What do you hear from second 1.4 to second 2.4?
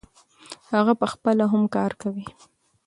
هم کار کوي.